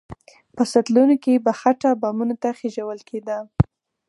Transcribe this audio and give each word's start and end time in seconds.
په 0.55 0.63
سطلونو 0.71 1.15
کې 1.23 1.43
به 1.45 1.51
خټه 1.59 1.89
بامونو 2.01 2.35
ته 2.41 2.49
خېژول 2.57 2.99
کېده. 3.09 3.37